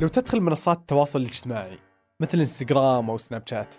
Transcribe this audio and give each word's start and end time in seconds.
لو 0.00 0.08
تدخل 0.08 0.40
منصات 0.40 0.78
التواصل 0.78 1.20
الاجتماعي 1.20 1.78
مثل 2.20 2.38
إنستغرام 2.38 3.10
أو 3.10 3.18
سناب 3.18 3.42
شات 3.46 3.74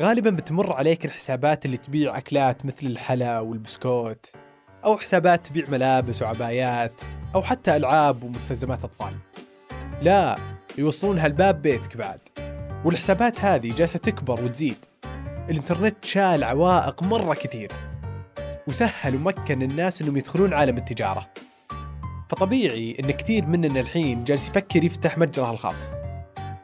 غالبا 0.00 0.30
بتمر 0.30 0.72
عليك 0.72 1.04
الحسابات 1.04 1.64
اللي 1.64 1.76
تبيع 1.76 2.18
أكلات 2.18 2.66
مثل 2.66 2.86
الحلا 2.86 3.40
والبسكوت 3.40 4.32
أو 4.84 4.96
حسابات 4.96 5.46
تبيع 5.46 5.68
ملابس 5.68 6.22
وعبايات 6.22 7.00
أو 7.34 7.42
حتى 7.42 7.76
ألعاب 7.76 8.22
ومستلزمات 8.22 8.84
أطفال. 8.84 9.14
لا 10.02 10.36
يوصلونها 10.78 11.28
لباب 11.28 11.62
بيتك 11.62 11.96
بعد 11.96 12.20
والحسابات 12.84 13.40
هذه 13.40 13.74
جالسة 13.74 13.98
تكبر 13.98 14.44
وتزيد. 14.44 14.78
الإنترنت 15.50 16.04
شال 16.04 16.44
عوائق 16.44 17.02
مرة 17.02 17.34
كثير 17.34 17.72
وسهل 18.68 19.16
ومكن 19.16 19.62
الناس 19.62 20.02
إنهم 20.02 20.16
يدخلون 20.16 20.54
عالم 20.54 20.76
التجارة. 20.76 21.30
فطبيعي 22.28 22.96
إن 23.00 23.10
كثير 23.10 23.46
مننا 23.46 23.80
الحين 23.80 24.24
جالس 24.24 24.48
يفكر 24.48 24.84
يفتح 24.84 25.18
متجره 25.18 25.50
الخاص 25.50 25.92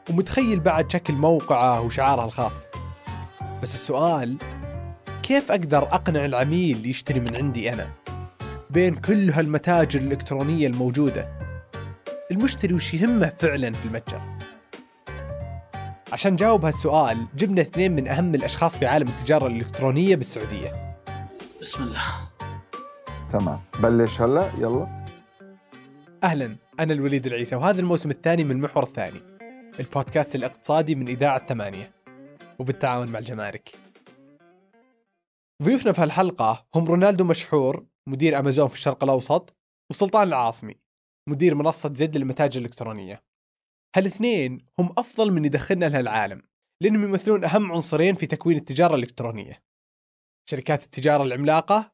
ومتخيل 0.09 0.59
بعد 0.59 0.91
شكل 0.91 1.13
موقعه 1.13 1.81
وشعاره 1.81 2.25
الخاص. 2.25 2.67
بس 3.63 3.75
السؤال 3.75 4.37
كيف 5.23 5.51
أقدر 5.51 5.83
أقنع 5.83 6.25
العميل 6.25 6.89
يشتري 6.89 7.19
من 7.19 7.35
عندي 7.37 7.73
أنا؟ 7.73 7.89
بين 8.69 8.95
كل 8.95 9.29
هالمتاجر 9.29 9.99
الإلكترونية 9.99 10.67
الموجودة 10.67 11.27
المشتري 12.31 12.73
وش 12.73 12.93
يهمه 12.93 13.33
فعلا 13.39 13.71
في 13.71 13.85
المتجر؟ 13.85 14.21
عشان 16.11 16.33
نجاوب 16.33 16.65
هالسؤال 16.65 17.27
جبنا 17.35 17.61
اثنين 17.61 17.95
من 17.95 18.07
أهم 18.07 18.35
الأشخاص 18.35 18.77
في 18.77 18.85
عالم 18.85 19.07
التجارة 19.07 19.47
الإلكترونية 19.47 20.15
بالسعودية. 20.15 20.95
بسم 21.61 21.83
الله. 21.83 22.01
تمام. 23.33 23.59
بلش 23.79 24.21
هلا؟ 24.21 24.49
يلا. 24.57 25.00
أهلا 26.23 26.55
أنا 26.79 26.93
الوليد 26.93 27.25
العيسى 27.25 27.55
وهذا 27.55 27.79
الموسم 27.79 28.09
الثاني 28.09 28.43
من 28.43 28.51
المحور 28.51 28.83
الثاني. 28.83 29.21
البودكاست 29.79 30.35
الاقتصادي 30.35 30.95
من 30.95 31.07
إذاعة 31.07 31.47
ثمانية. 31.47 31.93
وبالتعاون 32.59 33.11
مع 33.11 33.19
الجمارك. 33.19 33.69
ضيوفنا 35.63 35.91
في 35.91 36.01
هالحلقة 36.01 36.67
هم 36.75 36.85
رونالدو 36.85 37.23
مشحور 37.23 37.85
مدير 38.07 38.39
أمازون 38.39 38.67
في 38.67 38.75
الشرق 38.75 39.03
الأوسط 39.03 39.57
وسلطان 39.91 40.27
العاصمي 40.27 40.75
مدير 41.29 41.55
منصة 41.55 41.93
زد 41.93 42.17
للمتاجر 42.17 42.59
الإلكترونية. 42.59 43.23
هالاثنين 43.95 44.65
هم 44.79 44.93
أفضل 44.97 45.31
من 45.31 45.45
يدخلنا 45.45 45.85
لهالعالم 45.85 46.41
لأنهم 46.83 47.03
يمثلون 47.03 47.43
أهم 47.43 47.71
عنصرين 47.71 48.15
في 48.15 48.25
تكوين 48.25 48.57
التجارة 48.57 48.95
الإلكترونية. 48.95 49.63
شركات 50.49 50.83
التجارة 50.83 51.23
العملاقة 51.23 51.91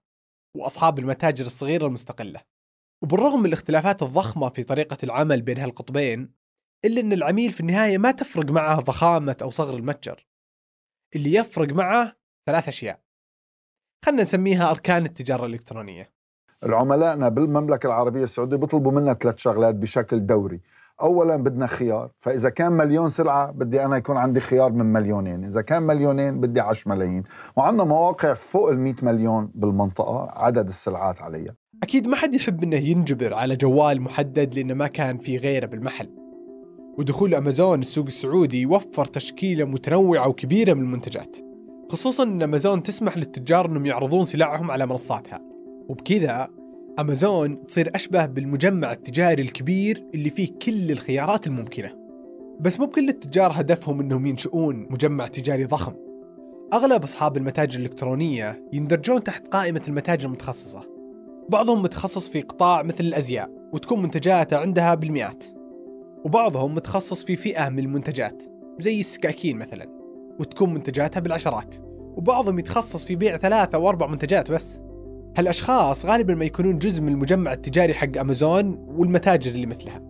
وأصحاب 0.57 0.99
المتاجر 0.99 1.45
الصغيرة 1.45 1.87
المستقلة. 1.87 2.56
وبالرغم 3.01 3.39
من 3.39 3.45
الاختلافات 3.45 4.03
الضخمة 4.03 4.49
في 4.49 4.63
طريقة 4.63 4.97
العمل 5.03 5.41
بين 5.41 5.57
هالقطبين 5.57 6.31
إلا 6.85 7.01
أن 7.01 7.13
العميل 7.13 7.51
في 7.51 7.59
النهاية 7.59 7.97
ما 7.97 8.11
تفرق 8.11 8.51
معه 8.51 8.81
ضخامة 8.81 9.35
أو 9.41 9.49
صغر 9.49 9.75
المتجر. 9.75 10.27
اللي 11.15 11.33
يفرق 11.33 11.73
معه 11.73 12.15
ثلاث 12.45 12.67
أشياء. 12.67 13.01
خلنا 14.05 14.21
نسميها 14.21 14.71
أركان 14.71 15.05
التجارة 15.05 15.45
الإلكترونية. 15.45 16.11
العملائنا 16.63 17.29
بالمملكة 17.29 17.87
العربية 17.87 18.23
السعودية 18.23 18.57
بيطلبوا 18.57 18.91
منا 18.91 19.13
ثلاث 19.13 19.37
شغلات 19.37 19.75
بشكل 19.75 20.25
دوري. 20.25 20.61
اولا 21.01 21.35
بدنا 21.35 21.67
خيار 21.67 22.09
فإذا 22.19 22.49
كان 22.49 22.71
مليون 22.71 23.09
سلعة 23.09 23.51
بدي 23.51 23.85
أنا 23.85 23.97
يكون 23.97 24.17
عندي 24.17 24.39
خيار 24.39 24.71
من 24.71 24.85
مليونين 24.85 25.43
إذا 25.43 25.61
كان 25.61 25.83
مليونين 25.83 26.39
بدي 26.39 26.59
10 26.59 26.91
ملايين. 26.91 27.23
وعندنا 27.55 27.83
مواقع 27.83 28.33
فوق 28.33 28.69
ال 28.69 28.79
100 28.79 28.93
مليون 29.01 29.51
بالمنطقة 29.55 30.27
عدد 30.31 30.67
السلعات 30.67 31.21
عليها. 31.21 31.55
أكيد 31.83 32.07
ما 32.07 32.15
حد 32.15 32.33
يحب 32.33 32.63
إنه 32.63 32.77
ينجبر 32.77 33.33
على 33.33 33.55
جوال 33.55 34.01
محدد 34.01 34.55
لأنه 34.55 34.73
ما 34.73 34.87
كان 34.87 35.17
في 35.17 35.37
غيره 35.37 35.65
بالمحل. 35.65 36.09
ودخول 36.97 37.35
أمازون 37.35 37.79
السوق 37.79 38.05
السعودي 38.05 38.61
يوفر 38.61 39.05
تشكيلة 39.05 39.65
متنوعة 39.65 40.27
وكبيرة 40.27 40.73
من 40.73 40.81
المنتجات 40.81 41.37
خصوصا 41.91 42.23
أن 42.23 42.41
أمازون 42.41 42.83
تسمح 42.83 43.17
للتجار 43.17 43.65
أنهم 43.65 43.85
يعرضون 43.85 44.25
سلعهم 44.25 44.71
على 44.71 44.85
منصاتها. 44.85 45.41
وبكذا 45.89 46.49
أمازون 46.99 47.67
تصير 47.67 47.91
أشبه 47.95 48.25
بالمجمع 48.25 48.91
التجاري 48.91 49.43
الكبير 49.43 50.03
اللي 50.13 50.29
فيه 50.29 50.49
كل 50.65 50.91
الخيارات 50.91 51.47
الممكنة. 51.47 51.95
بس 52.59 52.79
مو 52.79 52.85
بكل 52.85 53.09
التجار 53.09 53.51
هدفهم 53.55 53.99
أنهم 53.99 54.25
ينشؤون 54.25 54.87
مجمع 54.89 55.27
تجاري 55.27 55.65
ضخم. 55.65 55.93
أغلب 56.73 57.03
أصحاب 57.03 57.37
المتاجر 57.37 57.79
الإلكترونية 57.79 58.63
يندرجون 58.73 59.23
تحت 59.23 59.47
قائمة 59.47 59.81
المتاجر 59.87 60.25
المتخصصة. 60.25 60.81
بعضهم 61.49 61.81
متخصص 61.81 62.29
في 62.29 62.41
قطاع 62.41 62.83
مثل 62.83 63.03
الأزياء 63.03 63.49
وتكون 63.73 64.01
منتجاته 64.01 64.57
عندها 64.57 64.95
بالمئات. 64.95 65.43
وبعضهم 66.25 66.75
متخصص 66.75 67.25
في 67.25 67.35
فئة 67.35 67.69
من 67.69 67.79
المنتجات 67.79 68.43
زي 68.79 68.99
السكاكين 68.99 69.57
مثلا 69.57 69.89
وتكون 70.39 70.73
منتجاتها 70.73 71.19
بالعشرات. 71.19 71.75
وبعضهم 72.15 72.59
يتخصص 72.59 73.05
في 73.05 73.15
بيع 73.15 73.37
ثلاثة 73.37 73.77
وأربع 73.77 74.07
منتجات 74.07 74.51
بس. 74.51 74.81
هالأشخاص 75.37 76.05
غالبا 76.05 76.35
ما 76.35 76.45
يكونون 76.45 76.79
جزء 76.79 77.01
من 77.01 77.11
المجمع 77.11 77.53
التجاري 77.53 77.93
حق 77.93 78.17
أمازون 78.17 78.85
والمتاجر 78.87 79.51
اللي 79.51 79.65
مثلها 79.65 80.01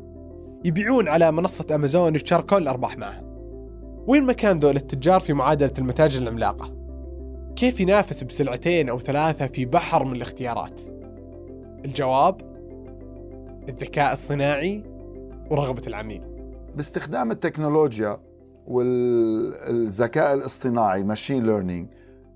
يبيعون 0.63 1.07
على 1.07 1.31
منصة 1.31 1.65
أمازون 1.75 2.11
ويشاركون 2.11 2.57
الأرباح 2.57 2.97
معها 2.97 3.23
وين 4.07 4.25
مكان 4.25 4.59
ذول 4.59 4.75
التجار 4.75 5.19
في 5.19 5.33
معادلة 5.33 5.73
المتاجر 5.77 6.21
العملاقة؟ 6.21 6.73
كيف 7.55 7.79
ينافس 7.79 8.23
بسلعتين 8.23 8.89
أو 8.89 8.99
ثلاثة 8.99 9.45
في 9.45 9.65
بحر 9.65 10.05
من 10.05 10.15
الاختيارات؟ 10.15 10.81
الجواب 11.85 12.41
الذكاء 13.69 14.13
الصناعي 14.13 14.83
ورغبة 15.49 15.81
العميل 15.87 16.21
باستخدام 16.75 17.31
التكنولوجيا 17.31 18.19
والذكاء 18.67 20.33
الاصطناعي 20.33 21.03
machine 21.03 21.45
learning 21.45 21.87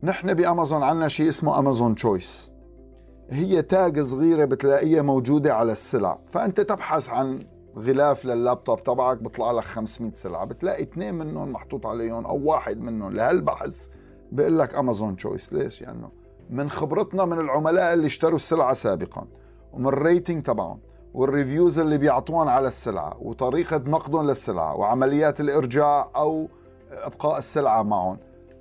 نحن 0.03 0.33
بأمازون 0.33 0.83
عندنا 0.83 1.07
شيء 1.07 1.29
اسمه 1.29 1.59
Amazon 1.59 1.95
Choice 1.95 2.50
هي 3.31 3.61
tag 3.61 3.99
صغيرة 4.01 4.45
بتلاقيها 4.45 5.01
موجودة 5.01 5.55
على 5.55 5.71
السلع. 5.71 6.19
فأنت 6.31 6.61
تبحث 6.61 7.09
عن 7.09 7.39
غلاف 7.77 8.25
لللابتوب 8.25 8.83
تبعك 8.83 9.17
بيطلع 9.17 9.51
لك 9.51 9.63
500 9.63 10.13
سلعة. 10.13 10.45
بتلاقي 10.45 10.83
اثنين 10.83 11.13
منهم 11.13 11.51
محطوط 11.51 11.85
عليهم 11.85 12.25
أو 12.25 12.37
واحد 12.43 12.81
منهم. 12.81 13.13
لهالبحث 13.13 13.87
بيقول 14.31 14.59
لك 14.59 14.75
Amazon 14.75 15.15
Choice 15.15 15.53
ليش؟ 15.53 15.81
يعني 15.81 16.09
من 16.49 16.69
خبرتنا 16.69 17.25
من 17.25 17.39
العملاء 17.39 17.93
اللي 17.93 18.07
اشتروا 18.07 18.35
السلعة 18.35 18.73
سابقا 18.73 19.27
ومن 19.73 19.87
ال 19.87 19.95
rating 19.95 20.43
تبعهم 20.43 20.79
وال 21.13 21.28
reviews 21.28 21.79
اللي 21.79 21.97
بيعطوهم 21.97 22.47
على 22.47 22.67
السلعة 22.67 23.17
وطريقة 23.21 23.77
نقدهم 23.77 24.27
للسلعة 24.27 24.75
وعمليات 24.75 25.39
الإرجاع 25.39 26.09
أو 26.15 26.47
إبقاء 26.91 27.37
السلعة 27.37 27.83
معهم. 27.83 28.17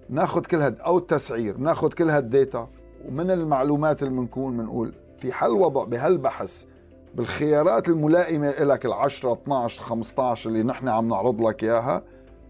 ناخذ 0.09 0.41
كل 0.41 0.61
هاد 0.61 0.81
أو 0.81 0.99
التسعير. 0.99 1.59
ناخذ 1.59 1.89
كل 1.89 2.11
هال 2.11 2.30
data 2.30 2.69
ومن 3.09 3.31
المعلومات 3.31 4.03
اللي 4.03 4.15
بنكون 4.15 4.57
بنقول 4.57 4.93
في 5.19 5.33
حل 5.33 5.51
وضع 5.51 5.85
بهالبحث 5.85 6.65
بالخيارات 7.15 7.89
الملائمة 7.89 8.51
لك 8.51 8.87
ال 8.87 8.93
10 8.93 9.33
12 9.33 9.83
15 9.83 10.51
اللي 10.51 10.63
نحن 10.63 10.89
عم 10.89 11.09
نعرض 11.09 11.41
لك 11.41 11.65
إياها؟ 11.65 12.03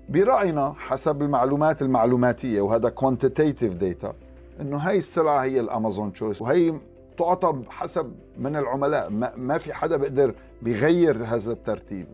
برأينا 0.08 0.74
حسب 0.78 1.22
المعلومات 1.22 1.82
المعلوماتية 1.82 2.60
وهذا 2.60 2.88
quantitative 2.88 3.74
data 3.74 4.12
إنه 4.60 4.76
هاي 4.76 4.98
السلعة 4.98 5.42
هي 5.42 5.60
ال 5.60 5.68
Amazon 5.68 6.12
Choice 6.12 6.42
وهي 6.42 6.72
تعطى 7.18 7.54
حسب 7.68 8.12
من 8.38 8.56
العملاء. 8.56 9.10
ما, 9.36 9.58
في 9.58 9.74
حدا 9.74 9.96
بيقدر 9.96 10.34
بيغير 10.62 11.16
هذا 11.16 11.52
الترتيب. 11.52 12.06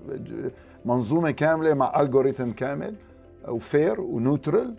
منظومة 0.84 1.30
كاملة 1.30 1.74
مع 1.74 2.00
algorithm 2.00 2.50
كامل 2.50 2.94
و 3.48 3.59
fair 3.59 4.00
و 4.00 4.09
neutral 4.10 4.74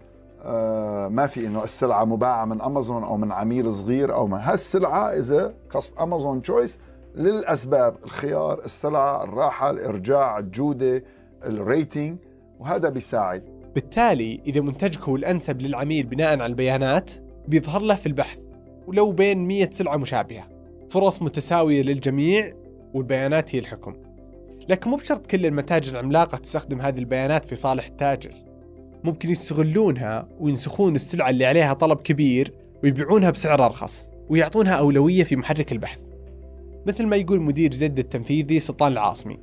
ما 1.09 1.27
في 1.27 1.47
إنه 1.47 1.63
السلعة 1.63 2.05
مباعة 2.05 2.45
من 2.45 2.61
أمازون 2.61 3.03
أو 3.03 3.17
من 3.17 3.31
عميل 3.31 3.73
صغير 3.73 4.13
أو 4.13 4.27
ما. 4.27 4.53
هالسلعة 4.53 5.09
اذا 5.09 5.53
قصد 5.69 5.97
Amazon 5.99 6.41
Choice 6.41 6.79
للأسباب 7.15 7.95
الخيار 8.03 8.59
السلعة 8.65 9.23
الراحة 9.23 9.69
الإرجاع 9.69 10.39
الجودة 10.39 11.03
ال 11.45 11.56
rating 11.56 12.17
وهذا 12.59 12.89
بيساعد. 12.89 13.43
بالتالي 13.75 14.41
إذا 14.45 14.61
منتجك 14.61 15.01
هو 15.01 15.15
الأنسب 15.15 15.61
للعميل 15.61 16.05
بناء 16.05 16.29
على 16.29 16.45
البيانات 16.45 17.11
بيظهر 17.47 17.81
له 17.81 17.95
في 17.95 18.05
البحث 18.05 18.39
ولو 18.87 19.11
بين 19.11 19.47
100 19.47 19.69
سلعة 19.71 19.97
مشابهة. 19.97 20.47
فرص 20.89 21.21
متساوية 21.21 21.81
للجميع 21.81 22.53
والبيانات 22.93 23.55
هي 23.55 23.59
الحكم. 23.59 23.95
لكن 24.69 24.89
مو 24.89 24.95
بشرط 24.95 25.25
كل 25.25 25.45
المتاجر 25.45 25.91
العملاقة 25.91 26.37
تستخدم 26.37 26.81
هذه 26.81 26.99
البيانات 26.99 27.45
في 27.45 27.55
صالح 27.55 27.87
التاجر. 27.87 28.33
ممكن 29.03 29.29
يستغلونها 29.29 30.29
وينسخون 30.39 30.95
السلعة 30.95 31.29
اللي 31.29 31.45
عليها 31.45 31.73
طلب 31.73 31.97
كبير 31.97 32.53
ويبيعونها 32.83 33.29
بسعر 33.29 33.65
أرخص 33.65 34.09
ويعطونها 34.29 34.73
أولوية 34.73 35.23
في 35.23 35.35
محرك 35.35 35.71
البحث. 35.71 35.99
مثل 36.85 37.05
ما 37.05 37.15
يقول 37.15 37.41
مدير 37.41 37.73
زد 37.73 37.99
التنفيذي 37.99 38.59
سلطان 38.59 38.91
العاصمي. 38.91 39.39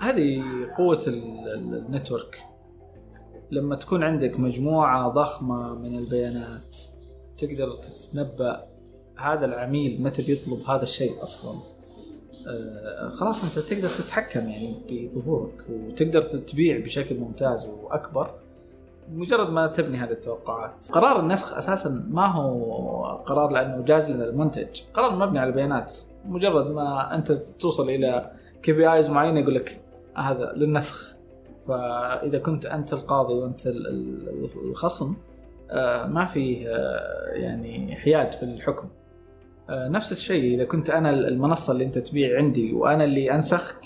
هذه 0.00 0.42
قوة 0.76 1.02
النتورك. 1.06 2.38
لما 3.50 3.76
تكون 3.76 4.02
عندك 4.02 4.40
مجموعة 4.40 5.08
ضخمة 5.08 5.74
من 5.74 5.98
البيانات 5.98 6.76
تقدر 7.38 7.70
تتنبأ 7.70 8.64
هذا 9.18 9.44
العميل 9.44 10.02
متى 10.02 10.22
بيطلب 10.26 10.62
هذا 10.70 10.82
الشيء 10.82 11.22
أصلا. 11.22 11.58
آه، 12.48 13.08
خلاص 13.08 13.44
أنت 13.44 13.58
تقدر 13.58 13.88
تتحكم 13.88 14.48
يعني 14.48 14.74
بظهورك 14.90 15.64
وتقدر 15.70 16.22
تبيع 16.22 16.78
بشكل 16.78 17.18
ممتاز 17.18 17.66
وأكبر. 17.66 18.41
مجرد 19.14 19.50
ما 19.50 19.66
تبني 19.66 19.96
هذه 19.96 20.10
التوقعات. 20.10 20.88
قرار 20.92 21.20
النسخ 21.20 21.56
أساسا 21.58 22.06
ما 22.10 22.26
هو 22.26 23.04
قرار 23.26 23.50
لأنه 23.52 23.82
جاز 23.84 24.10
لنا 24.10 24.24
المنتج 24.24 24.80
قرار 24.94 25.16
مبني 25.16 25.38
على 25.38 25.50
البيانات. 25.50 25.94
مجرد 26.24 26.66
ما 26.70 27.14
أنت 27.14 27.32
توصل 27.32 27.90
إلى 27.90 28.30
KPIs 28.62 29.10
معينه 29.10 29.40
يقول 29.40 29.54
لك 29.54 29.80
هذا 30.16 30.52
للنسخ. 30.56 31.16
فإذا 31.68 32.38
كنت 32.38 32.66
أنت 32.66 32.92
القاضي 32.92 33.34
وأنت 33.34 33.66
ال- 33.66 33.86
ال- 33.86 34.50
الخصم 34.70 35.14
آه، 35.70 36.06
ما 36.06 36.26
فيه 36.26 36.68
آه، 36.68 37.32
يعني 37.34 37.96
حياد 37.96 38.32
في 38.32 38.42
الحكم. 38.42 38.88
آه، 39.70 39.88
نفس 39.88 40.12
الشيء 40.12 40.54
إذا 40.54 40.64
كنت 40.64 40.90
أنا 40.90 41.10
المنصة 41.10 41.72
اللي 41.72 41.84
أنت 41.84 41.98
تبيع 41.98 42.36
عندي 42.38 42.72
وأنا 42.72 43.04
اللي 43.04 43.34
أنسخك 43.34 43.84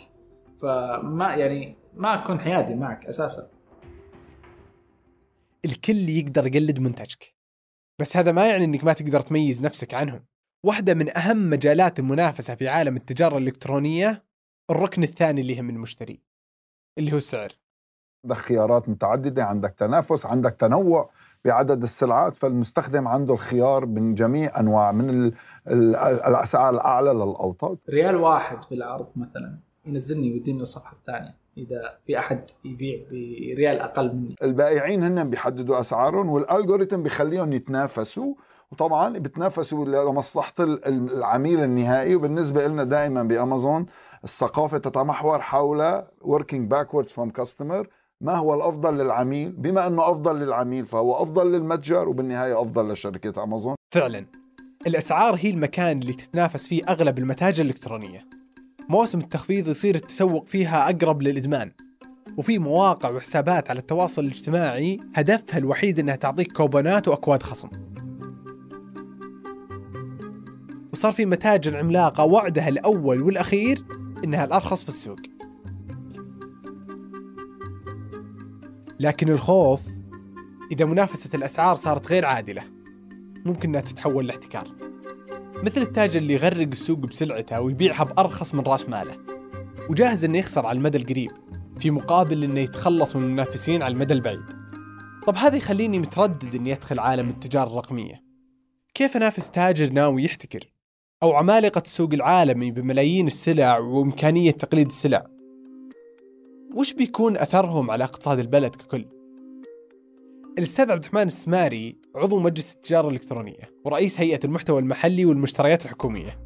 فما 0.60 1.34
يعني 1.34 1.76
ما 1.96 2.14
أكون 2.14 2.40
حيادي 2.40 2.74
معك 2.74 3.06
أساسا. 3.06 3.46
الكل 5.64 6.08
يقدر 6.08 6.46
يقلد 6.46 6.80
منتجك. 6.80 7.34
بس 8.00 8.16
هذا 8.16 8.32
ما 8.32 8.46
يعني 8.46 8.64
إنك 8.64 8.84
ما 8.84 8.92
تقدر 8.92 9.20
تميز 9.20 9.62
نفسك 9.62 9.94
عنهم. 9.94 10.24
واحدة 10.64 10.94
من 10.94 11.16
أهم 11.16 11.50
مجالات 11.50 11.98
المنافسة 11.98 12.54
في 12.54 12.68
عالم 12.68 12.96
التجارة 12.96 13.38
الإلكترونية 13.38 14.24
الركن 14.70 15.02
الثاني 15.02 15.40
اللي 15.40 15.56
يهم 15.56 15.70
المشتري 15.70 16.20
اللي 16.98 17.12
هو 17.12 17.16
السعر. 17.16 17.52
عندك 18.24 18.36
خيارات 18.36 18.88
متعددة 18.88 19.44
عندك 19.44 19.74
تنافس 19.78 20.26
عندك 20.26 20.56
تنوع 20.58 21.10
بعدد 21.44 21.82
السلعات 21.82 22.36
فالمستخدم 22.36 23.08
عنده 23.08 23.34
الخيار 23.34 23.86
من 23.86 24.14
جميع 24.14 24.60
أنواع 24.60 24.92
من 24.92 25.10
ال- 25.10 25.34
ال- 25.68 25.96
الأسعار 25.96 26.74
الأعلى 26.74 27.10
للاوطى 27.10 27.76
ريال 27.90 28.16
واحد 28.16 28.58
بالعرض 28.70 29.08
مثلا 29.16 29.58
ينزلني 29.86 30.32
ويديني 30.32 30.62
الصفحة 30.62 30.92
الثانية. 30.92 31.34
إذا 31.56 31.98
في 32.06 32.18
أحد 32.18 32.50
يبيع 32.64 32.98
بريال 33.10 33.80
أقل 33.80 34.14
مني. 34.16 34.34
البائعين 34.42 35.02
هن 35.02 35.30
بيحددوا 35.30 35.80
أسعارهم 35.80 36.30
والالجوريثم 36.30 37.02
بيخليهم 37.02 37.52
يتنافسوا 37.52 38.34
وطبعا 38.72 39.18
بتنافسوا 39.18 39.84
لمصلحة 39.84 40.52
ال- 40.60 40.86
العميل 41.12 41.60
النهائي. 41.64 42.14
وبالنسبة 42.14 42.66
لنا 42.66 42.84
دائما 42.84 43.22
بأمازون 43.22 43.86
الثقافة 44.24 44.78
تتمحور 44.78 45.40
حول 45.40 46.02
working 46.22 46.68
backwards 46.74 47.10
from 47.12 47.30
customer. 47.42 47.86
ما 48.20 48.34
هو 48.36 48.54
الأفضل 48.54 48.94
للعميل؟ 48.98 49.52
بما 49.52 49.86
إنه 49.86 50.10
أفضل 50.10 50.36
للعميل 50.38 50.84
فهو 50.84 51.22
أفضل 51.22 51.52
للمتجر 51.52 52.08
وبالنهاية 52.08 52.60
أفضل 52.62 52.92
لشركة 52.92 53.42
أمازون. 53.42 53.74
فعلا. 53.94 54.26
الأسعار 54.86 55.34
هي 55.34 55.50
المكان 55.50 55.98
اللي 56.02 56.12
تتنافس 56.12 56.66
فيه 56.66 56.82
أغلب 56.88 57.18
المتاجر 57.18 57.64
الإلكترونية. 57.64 58.35
مواسم 58.88 59.18
التخفيض 59.18 59.68
يصير 59.68 59.94
التسوق 59.94 60.46
فيها 60.46 60.90
أقرب 60.90 61.22
للإدمان. 61.22 61.72
وفي 62.36 62.58
مواقع 62.58 63.10
وحسابات 63.10 63.70
على 63.70 63.78
التواصل 63.80 64.24
الاجتماعي 64.24 65.00
هدفها 65.14 65.58
الوحيد 65.58 65.98
أنها 65.98 66.16
تعطيك 66.16 66.52
كوبونات 66.52 67.08
وأكواد 67.08 67.42
خصم. 67.42 67.68
وصار 70.92 71.12
في 71.12 71.26
متاجر 71.26 71.76
عملاقة 71.76 72.24
وعدها 72.24 72.68
الأول 72.68 73.22
والأخير 73.22 73.84
إنها 74.24 74.44
الأرخص 74.44 74.82
في 74.82 74.88
السوق. 74.88 75.18
لكن 79.00 79.28
الخوف 79.28 79.82
إذا 80.72 80.84
منافسة 80.84 81.30
الأسعار 81.34 81.76
صارت 81.76 82.10
غير 82.10 82.24
عادلة. 82.24 82.62
ممكن 83.44 83.68
إنها 83.68 83.80
تتحول 83.80 84.26
لاحتكار. 84.26 84.85
مثل 85.62 85.82
التاجر 85.82 86.20
اللي 86.20 86.34
يغرق 86.34 86.66
السوق 86.66 86.98
بسلعته 86.98 87.60
ويبيعها 87.60 88.04
بأرخص 88.04 88.54
من 88.54 88.60
راس 88.60 88.88
ماله. 88.88 89.16
وجاهز 89.90 90.24
إنه 90.24 90.38
يخسر 90.38 90.66
على 90.66 90.78
المدى 90.78 90.98
القريب 90.98 91.30
في 91.78 91.90
مقابل 91.90 92.44
إنه 92.44 92.60
يتخلص 92.60 93.16
من 93.16 93.22
المنافسين 93.22 93.82
على 93.82 93.94
المدى 93.94 94.14
البعيد. 94.14 94.44
طب 95.26 95.36
هذا 95.36 95.56
يخليني 95.56 95.98
متردد 95.98 96.54
إني 96.54 96.72
أدخل 96.72 96.98
عالم 96.98 97.28
التجارة 97.28 97.70
الرقمية. 97.70 98.22
كيف 98.94 99.16
أنافس 99.16 99.50
تاجر 99.50 99.92
ناوي 99.92 100.24
يحتكر؟ 100.24 100.70
أو 101.22 101.32
عمالقة 101.32 101.82
السوق 101.86 102.14
العالمي 102.14 102.70
بملايين 102.70 103.26
السلع 103.26 103.78
وإمكانية 103.78 104.50
تقليد 104.50 104.86
السلع؟ 104.86 105.26
وش 106.74 106.92
بيكون 106.92 107.36
أثرهم 107.36 107.90
على 107.90 108.04
اقتصاد 108.04 108.38
البلد 108.38 108.76
ككل؟ 108.76 109.04
الأستاذ 110.58 110.90
عبد 110.90 111.04
الرحمن 111.04 111.26
السماري 111.26 111.96
عضو 112.16 112.38
مجلس 112.38 112.74
التجارة 112.74 113.08
الإلكترونية 113.08 113.70
ورئيس 113.84 114.20
هيئة 114.20 114.40
المحتوى 114.44 114.80
المحلي 114.80 115.24
والمشتريات 115.24 115.84
الحكومية. 115.84 116.38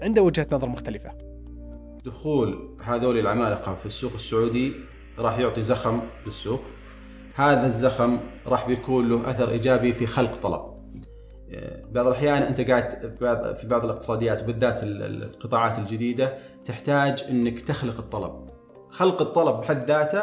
عنده 0.00 0.22
وجهة 0.22 0.46
نظر 0.52 0.68
مختلفة. 0.68 1.10
دخول 2.04 2.76
هذول 2.84 3.18
العمالقة 3.18 3.74
في 3.74 3.86
السوق 3.86 4.12
السعودي 4.12 4.72
راح 5.18 5.38
يعطي 5.38 5.62
زخم 5.62 6.00
للسوق 6.26 6.60
هذا 7.34 7.66
الزخم 7.66 8.18
راح 8.46 8.66
بيكون 8.66 9.08
له 9.08 9.30
أثر 9.30 9.50
إيجابي 9.50 9.92
في 9.92 10.06
خلق 10.06 10.36
طلب. 10.36 10.74
آه، 11.50 11.84
بعض 11.92 12.06
الأحيان 12.06 12.42
أنت 12.42 12.60
قاعد 12.60 12.90
في 13.60 13.66
بعض- 13.66 13.84
الاقتصاديات 13.84 14.42
وبالذات 14.42 14.82
ال- 14.82 15.02
ال- 15.02 15.22
القطاعات 15.22 15.78
الجديدة 15.78 16.34
تحتاج 16.64 17.24
إنك 17.30 17.60
تخلق 17.60 17.98
الطلب. 17.98 18.48
خلق 18.88 19.22
الطلب 19.22 19.60
بحد 19.60 19.86
ذاته 19.88 20.22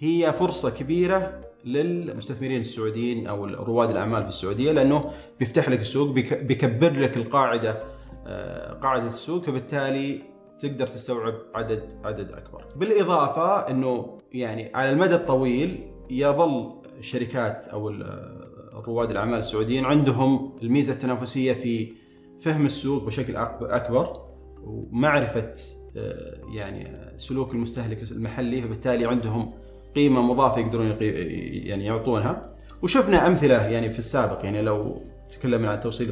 هي 0.00 0.32
فرصة 0.32 0.70
كبيرة 0.70 1.40
للمستثمرين 1.66 2.60
السعوديين 2.60 3.26
أو 3.26 3.44
رواد 3.46 3.90
الأعمال 3.90 4.22
في 4.22 4.28
السعودية 4.28 4.72
لأنه 4.72 5.10
بيفتح 5.38 5.68
لك 5.68 5.80
السوق 5.80 6.10
بيك- 6.12 6.42
بيكبر 6.42 6.92
لك 7.00 7.16
القاعدة 7.16 7.84
آه، 8.26 8.72
قاعدة 8.72 9.08
السوق 9.08 9.44
فبالتالي 9.44 10.22
تقدر 10.58 10.86
تستوعب 10.86 11.34
عدد 11.54 11.92
عدد 12.04 12.32
أكبر. 12.32 12.64
بالإضافة 12.76 13.70
إنه 13.70 14.18
يعني 14.32 14.70
على 14.74 14.90
المدى 14.90 15.14
الطويل 15.14 15.90
يظل 16.10 16.82
الشركات 16.98 17.68
أو 17.68 17.88
ال- 17.88 18.46
رواد 18.86 19.10
الأعمال 19.10 19.38
السعوديين 19.38 19.84
عندهم 19.84 20.56
الميزة 20.62 20.92
التنافسية 20.92 21.52
في 21.52 21.92
فهم 22.40 22.66
السوق 22.66 23.04
بشكل 23.04 23.36
أكبر 23.62 24.24
ومعرفة 24.62 25.52
آه، 25.96 26.40
يعني 26.54 27.08
سلوك 27.16 27.54
المستهلك 27.54 28.12
المحلي 28.12 28.62
فبالتالي 28.62 29.06
عندهم 29.06 29.52
قيمة 29.96 30.22
مضافة 30.22 30.60
يقدرون 30.60 30.96
يعني 31.00 31.84
يعطونها 31.84 32.42
وشفنا 32.82 33.26
أمثلة 33.26 33.66
يعني 33.66 33.90
في 33.90 33.98
السابق 33.98 34.44
يعني 34.44 34.62
لو 34.62 35.02
تكلمنا 35.30 35.70
عن 35.70 35.80
توصيل 35.80 36.08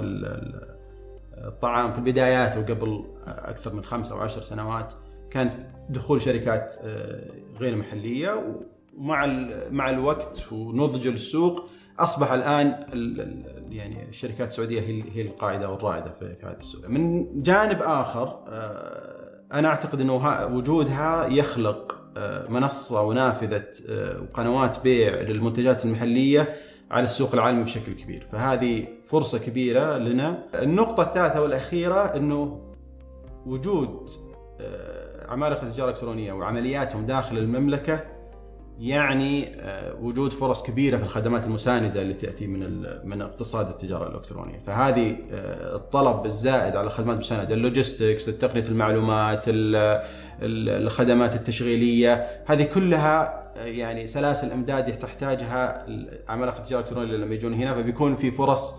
ال- 0.00 0.78
الطعام 1.46 1.92
في 1.92 1.98
البدايات 1.98 2.56
وقبل 2.56 3.04
أكثر 3.26 3.72
من 3.72 3.84
خمس 3.84 4.12
أو 4.12 4.18
عشر 4.18 4.40
سنوات 4.40 4.92
كانت 5.30 5.52
دخول 5.90 6.20
شركات 6.20 6.74
آه، 6.82 7.30
غير 7.60 7.76
محلية 7.76 8.54
ومع 8.98 9.26
مع 9.70 9.90
الوقت 9.90 10.52
ونضج 10.52 11.06
السوق 11.06 11.70
أصبح 11.98 12.32
الآن 12.32 12.66
ال- 12.92 13.20
ال- 13.20 13.72
يعني 13.72 14.08
الشركات 14.08 14.48
السعودية 14.48 14.80
هي 15.12 15.22
القائدة 15.22 15.70
والرائدة 15.70 16.10
في 16.10 16.36
هذا 16.42 16.56
السوق. 16.58 16.88
من 16.88 17.26
جانب 17.42 17.82
آخر 17.82 18.38
آه، 18.48 19.18
أنا 19.52 19.68
أعتقد 19.68 20.00
إنه 20.00 20.16
ها- 20.16 20.44
وجودها 20.44 21.26
يخلق 21.26 21.97
منصة 22.48 23.02
ونافذة 23.02 23.64
آه، 23.88 24.20
وقنوات 24.20 24.80
بيع 24.80 25.14
للمنتجات 25.20 25.84
المحلية 25.84 26.56
على 26.90 27.04
السوق 27.04 27.34
العالمي 27.34 27.64
بشكل 27.64 27.92
كبير. 27.92 28.26
فهذه 28.32 28.86
فرصة 29.04 29.38
كبيرة 29.38 29.98
لنا. 29.98 30.42
النقطة 30.54 31.02
الثالثة 31.02 31.40
والأخيرة 31.40 32.16
أنه 32.16 32.60
وجود 33.46 34.10
آه، 34.60 35.30
عمالقة 35.30 35.62
التجارة 35.62 35.88
الإلكترونية 35.88 36.32
وعملياتهم 36.32 37.06
داخل 37.06 37.38
المملكة 37.38 38.17
يعني 38.80 39.48
آه، 39.60 39.94
وجود 40.00 40.32
فرص 40.32 40.62
كبيرة 40.62 40.96
في 40.96 41.02
الخدمات 41.02 41.44
المساندة 41.44 42.02
اللي 42.02 42.14
تأتي 42.14 42.46
من 42.46 42.84
من 43.08 43.22
اقتصاد 43.22 43.68
التجارة 43.68 44.08
الإلكترونية. 44.08 44.58
فهذه 44.58 45.16
آه، 45.32 45.76
الطلب 45.76 46.26
الزائد 46.26 46.76
على 46.76 46.86
الخدمات 46.86 47.14
المساندة 47.14 47.54
اللوجيستكس 47.54 48.24
تقنية 48.24 48.68
المعلومات 48.68 49.48
ال- 49.48 49.76
ال- 50.42 50.82
الخدمات 50.82 51.34
التشغيلية 51.34 52.26
هذه 52.46 52.62
كلها 52.64 53.44
يعني 53.56 54.06
سلاسل 54.06 54.52
أمداد 54.52 54.98
تحتاجها 54.98 55.86
عمالقة 56.28 56.56
التجارة 56.58 56.80
الإلكترونية 56.80 57.16
لما 57.16 57.34
يجون 57.34 57.54
هنا 57.54 57.74
فبيكون 57.74 58.14
في 58.14 58.30
فرص 58.30 58.74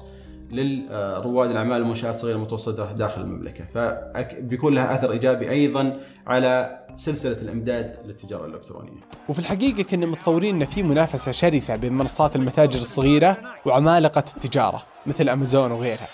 للرواد 0.52 1.52
الأعمال 1.52 1.82
المنشات 1.82 2.16
الصغيرة 2.16 2.36
المتوسطة 2.36 2.92
داخل 2.92 3.22
المملكة. 3.22 3.66
فبيكون 3.66 4.76
لها 4.76 4.96
أثر 4.96 5.12
إيجابي 5.12 5.50
أيضا 5.50 6.02
على 6.28 6.80
سلسلة 6.96 7.42
الإمداد 7.42 8.00
للتجارة 8.06 8.46
الإلكترونية. 8.46 9.02
وفي 9.30 9.40
الحقيقة 9.40 9.84
كنا 9.84 10.06
متصورين 10.06 10.56
أن 10.56 10.66
في 10.66 10.84
منافسة 10.84 11.32
شرسة 11.32 11.76
بين 11.76 11.94
منصات 11.94 12.36
المتاجر 12.36 12.80
الصغيرة 12.80 13.38
وعمالقة 13.66 14.24
التجارة 14.36 14.84
مثل 15.06 15.30
أمازون 15.30 15.72
وغيرها. 15.72 16.10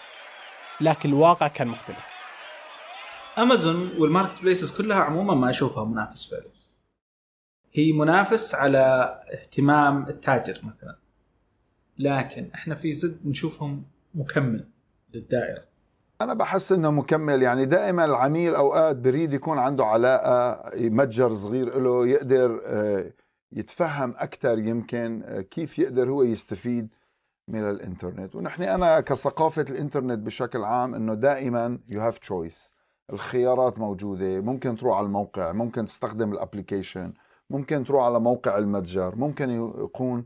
لكن 0.81 1.09
الواقع 1.09 1.47
كان 1.47 1.67
مختلف. 1.67 1.97
أمازون 3.37 3.89
وال 3.97 4.41
marketplaces 4.41 4.71
كلها 4.71 4.97
عموما 4.97 5.33
ما 5.35 5.49
أشوفها 5.49 5.85
منافس 5.85 6.29
فعلي 6.31 6.55
هي 7.73 7.91
منافس 7.91 8.55
على 8.55 9.15
اهتمام 9.33 10.07
التاجر 10.07 10.59
مثلا. 10.63 10.95
لكن 11.97 12.49
إحنا 12.55 12.75
في 12.75 12.93
زد 12.93 13.19
نشوفهم 13.25 13.83
مكمل 14.15 14.69
للدائرة. 15.13 15.63
أنا 16.21 16.33
بحس 16.33 16.71
إنه 16.71 16.91
مكمل 16.91 17.41
يعني 17.41 17.65
دائما 17.65 18.05
العميل 18.05 18.55
أوقات 18.55 18.95
بيريد 18.95 19.33
يكون 19.33 19.59
عنده 19.59 19.85
علاقة 19.85 20.71
متجر 20.75 21.31
صغير 21.31 21.79
له 21.79 22.07
يقدر 22.07 22.61
آه، 22.65 23.11
يتفهم 23.51 24.13
أكثر 24.17 24.59
يمكن 24.59 25.23
آه، 25.25 25.41
كيف 25.41 25.79
يقدر 25.79 26.09
هو 26.09 26.23
يستفيد 26.23 26.87
من 27.47 27.69
الإنترنت. 27.69 28.35
ونحن 28.35 28.63
أنا 28.63 28.99
كثقافة 28.99 29.65
الإنترنت 29.69 30.19
بشكل 30.19 30.63
عام 30.63 30.95
إنه 30.95 31.13
دائما 31.13 31.79
you 31.89 32.01
have 32.01 32.17
choice 32.17 32.73
الخيارات 33.13 33.79
موجودة 33.79 34.41
ممكن 34.41 34.77
تروح 34.77 34.97
على 34.97 35.05
الموقع 35.05 35.51
ممكن 35.51 35.85
تستخدم 35.85 36.33
ال 36.33 36.40
application 36.40 37.13
ممكن 37.49 37.83
تروح 37.83 38.03
على 38.03 38.19
موقع 38.19 38.57
المتجر 38.57 39.15
ممكن 39.15 39.49
يكون 39.83 40.23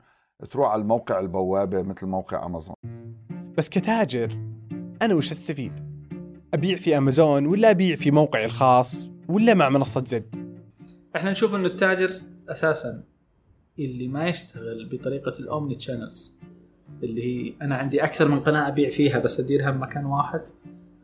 تروح 0.49 0.71
على 0.71 0.81
الموقع 0.81 1.19
البوابة 1.19 1.81
مثل 1.81 2.07
موقع 2.07 2.45
أمازون. 2.45 2.75
بس 3.59 3.69
كتاجر. 3.69 4.37
أنا 5.01 5.13
وش 5.13 5.31
أستفيد؟ 5.31 5.73
أبيع 6.53 6.77
في 6.77 6.97
أمازون 6.97 7.45
ولا 7.45 7.69
أبيع 7.69 7.95
في 7.95 8.11
موقعي 8.11 8.45
الخاص 8.45 9.09
ولا 9.29 9.53
مع 9.53 9.69
منصة 9.69 10.03
زد؟ 10.07 10.35
إحنا 11.15 11.31
نشوف 11.31 11.55
إنه 11.55 11.67
التاجر 11.67 12.11
أساسا 12.49 13.03
اللي 13.79 14.07
ما 14.07 14.27
يشتغل 14.27 14.89
بطريقة 14.91 15.33
الاومني 15.39 15.75
تشانلز 15.75 16.37
اللي 17.03 17.23
هي 17.23 17.53
أنا 17.61 17.75
عندي 17.75 18.03
أكثر 18.03 18.27
من 18.27 18.39
قناة 18.39 18.67
أبيع 18.67 18.89
فيها 18.89 19.19
بس 19.19 19.39
أديرها 19.39 19.71
بمكان 19.71 20.05
واحد. 20.05 20.41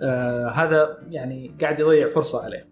آه 0.02 0.50
هذا 0.50 0.98
يعني 1.10 1.52
قاعد 1.62 1.80
يضيع 1.80 2.08
فرصة 2.08 2.44
عليه. 2.44 2.68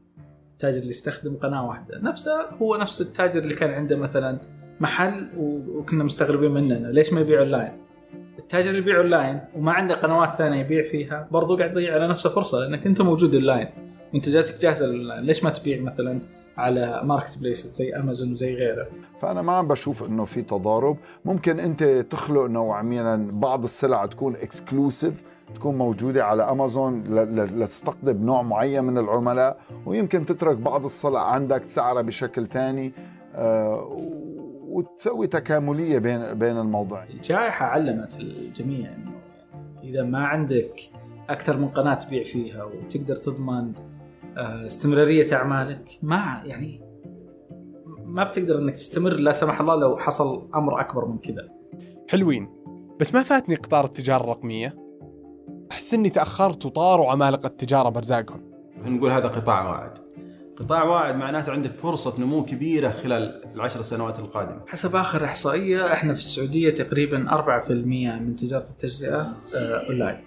التاجر 0.52 0.78
اللي 0.78 0.90
يستخدم 0.90 1.36
قناة 1.36 1.68
واحدة. 1.68 2.00
نفسه 2.00 2.50
هو 2.50 2.76
نفس 2.76 3.02
التاجر 3.02 3.44
اللي 3.44 3.54
كان 3.54 3.72
عنده 3.72 3.96
مثلا 3.96 4.40
محل 4.80 5.30
وكنا 5.38 6.04
مستغربين 6.04 6.52
منه 6.52 6.92
ليش 6.92 7.14
ما 7.14 7.22
يبيع 7.22 7.40
اونلاين 7.40 7.83
التاجر 8.40 8.70
اللي 8.70 8.82
يبيع 8.82 8.98
اونلاين 8.98 9.40
وما 9.56 9.72
عنده 9.72 9.96
قنوات 9.96 10.36
ثانية 10.36 10.60
يبيع 10.60 10.84
فيها 10.84 11.28
برضو 11.32 11.58
قاعد 11.58 11.72
يضيع 11.72 11.94
على 11.94 12.08
نفسه 12.08 12.30
فرصة 12.30 12.60
لأنك 12.60 12.86
أنت 12.86 13.02
موجود 13.02 13.36
اونلاين 13.36 13.68
منتجاتك 14.14 14.62
جاهزة 14.62 14.86
للاونلاين 14.86 15.24
ليش 15.24 15.44
ما 15.44 15.50
تبيع 15.50 15.82
مثلا 15.82 16.22
على 16.58 17.02
marketplace 17.04 17.68
زي 17.68 17.96
امازون 17.96 18.32
وزي 18.32 18.54
غيره؟ 18.54 18.88
فأنا 19.22 19.42
ما 19.42 19.54
عم 19.54 19.68
بشوف 19.68 20.10
إنه 20.10 20.26
في 20.26 20.42
تضارب. 20.42 20.98
ممكن 21.26 21.60
أنت 21.60 21.84
تخلق 21.84 22.46
نوعيا 22.46 23.30
بعض 23.32 23.64
السلع 23.64 24.06
تكون 24.06 24.36
exclusive 24.36 25.24
تكون 25.56 25.78
موجودة 25.78 26.26
على 26.26 26.44
أمازون 26.44 27.04
لتستقطب 27.60 28.22
نوع 28.22 28.42
معين 28.42 28.84
من 28.84 28.98
العملاء 28.98 29.58
ويمكن 29.86 30.26
تترك 30.26 30.58
بعض 30.58 30.86
السلع 30.86 31.32
عندك 31.32 31.62
تسعرها 31.62 32.02
بشكل 32.02 32.48
ثاني 32.48 32.94
آه، 33.36 33.98
وتسوي 34.74 35.28
تكاملية 35.28 36.00
بين 36.00 36.34
بين 36.34 36.58
الموضوعين 36.58 37.10
الجائحة 37.10 37.66
علمت 37.66 38.20
الجميع 38.20 38.96
إنه 38.96 39.12
إذا 39.84 40.04
ما 40.04 40.26
عندك 40.26 40.82
أكثر 41.30 41.58
من 41.58 41.68
قناة 41.68 41.94
تبيع 41.94 42.24
فيها 42.24 42.64
وتقدر 42.64 43.16
تضمن 43.16 43.74
آه، 44.38 44.68
استمرارية 44.68 45.36
أعمالك 45.36 46.00
ما 46.02 46.42
يعني 46.46 46.82
ما 48.06 48.24
بتقدر 48.24 48.60
إنك 48.60 48.74
تستمر 48.74 49.14
لا 49.14 49.34
سمح 49.34 49.60
الله 49.60 49.76
لو 49.76 49.98
حصل 49.98 50.48
أمر 50.56 50.82
أكبر 50.82 51.06
من 51.06 51.18
كذا. 51.18 51.50
حلوين 52.10 52.50
بس 53.00 53.14
ما 53.14 53.24
فاتني 53.24 53.56
قطار 53.56 53.86
التجارة 53.86 54.24
الرقمية 54.24 54.78
أحس 55.72 55.94
إني 55.94 56.10
تأخرت 56.10 56.66
وطاروا 56.66 57.12
عمالقه 57.12 57.48
التجارة 57.48 57.90
برزاقهم. 57.90 58.42
نقول 58.86 59.12
هذا 59.12 59.28
قطاع 59.28 59.70
واعد. 59.70 59.98
قطاع 60.58 60.84
واعد 60.84 61.16
معناته 61.16 61.52
عندك 61.52 61.74
فرصة 61.74 62.20
نمو 62.20 62.46
كبيرة 62.46 62.90
خلال 62.90 63.42
العشر 63.56 63.82
سنوات 63.82 64.20
القادمة. 64.20 64.62
حسب 64.68 64.96
آخر 64.96 65.26
إحصائية 65.26 65.94
إحنا 65.94 66.14
في 66.14 66.20
السعودية 66.20 66.70
تقريبا 66.70 67.30
4% 67.30 67.72
من 68.20 68.36
تجارة 68.36 68.70
التجزئة 68.70 69.34
آه، 69.56 69.88
أونلاين. 69.90 70.24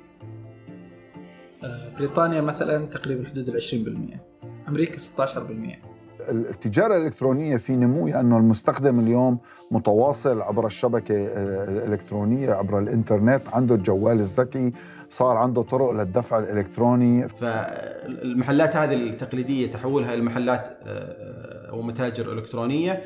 آه، 1.65 1.95
بريطانيا 1.99 2.41
مثلا 2.41 2.87
تقريبا 2.87 3.29
حدود 3.29 3.49
ال 3.49 3.57
20% 3.57 4.21
أمريكا 4.69 4.99
16% 4.99 5.86
التجارة 6.31 6.97
الإلكترونية 6.97 7.57
في 7.57 7.77
نمو 7.77 8.09
لأنه 8.09 8.37
المستخدم 8.37 9.01
اليوم 9.01 9.39
متواصل 9.71 10.43
عبر 10.43 10.67
الشبكة 10.67 11.15
آه، 11.15 11.65
الإلكترونية 11.65 12.51
عبر 12.51 12.79
الإنترنت 12.79 13.43
عنده 13.53 13.75
الجوال 13.75 14.21
الذكي 14.21 14.73
صار 15.11 15.37
عنده 15.37 15.63
طرق 15.63 15.91
للدفع 15.91 16.39
الإلكتروني. 16.39 17.29
فالمحلات 17.29 18.77
هذه 18.77 18.95
التقليدية 18.95 19.71
تحولها 19.71 20.15
إلى 20.15 20.23
محلات 20.23 20.79
آه، 20.83 21.71
أو 21.71 21.83
متاجر 21.83 22.33
إلكترونية 22.33 23.03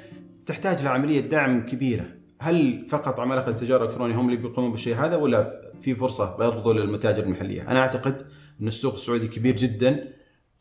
تحتاج 0.46 0.84
لعملية 0.84 1.20
دعم 1.20 1.66
كبيرة. 1.66 2.04
هل 2.40 2.86
فقط 2.88 3.20
عمالقة 3.20 3.48
التجارة 3.48 3.82
الإلكترونية 3.82 4.14
هم 4.14 4.26
اللي 4.28 4.36
بيقومون 4.36 4.70
بالشيء 4.70 4.96
هذا 4.96 5.16
ولا 5.16 5.60
في 5.80 5.94
فرصة 5.94 6.36
برضو 6.36 6.72
للمتاجر 6.72 7.22
المحلية؟ 7.22 7.70
أنا 7.70 7.80
أعتقد 7.80 8.22
أن 8.60 8.66
السوق 8.68 8.92
السعودي 8.92 9.28
كبير 9.28 9.56
جدا 9.56 10.19